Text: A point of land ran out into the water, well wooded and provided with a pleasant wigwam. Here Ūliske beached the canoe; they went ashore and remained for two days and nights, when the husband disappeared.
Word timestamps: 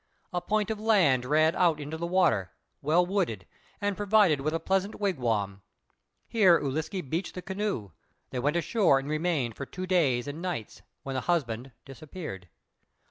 A 0.33 0.41
point 0.41 0.71
of 0.71 0.79
land 0.79 1.25
ran 1.25 1.55
out 1.55 1.79
into 1.79 1.95
the 1.95 2.07
water, 2.07 2.53
well 2.81 3.05
wooded 3.05 3.45
and 3.79 3.95
provided 3.95 4.41
with 4.41 4.51
a 4.55 4.59
pleasant 4.59 4.95
wigwam. 4.99 5.61
Here 6.27 6.59
Ūliske 6.59 7.07
beached 7.07 7.35
the 7.35 7.43
canoe; 7.43 7.91
they 8.31 8.39
went 8.39 8.57
ashore 8.57 8.97
and 8.97 9.07
remained 9.07 9.55
for 9.55 9.67
two 9.67 9.85
days 9.85 10.27
and 10.27 10.41
nights, 10.41 10.81
when 11.03 11.13
the 11.13 11.21
husband 11.21 11.73
disappeared. 11.85 12.49